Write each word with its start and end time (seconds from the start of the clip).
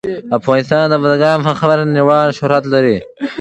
افغانستان 0.39 0.83
د 0.89 0.93
بزګان 1.03 1.37
په 1.45 1.51
برخه 1.57 1.67
کې 1.79 1.87
نړیوال 1.91 2.27
شهرت 2.37 2.63
لري. 2.73 2.97